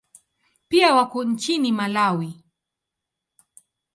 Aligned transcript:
Pia 0.67 0.95
wako 0.95 1.23
nchini 1.23 1.71
Malawi. 1.71 2.43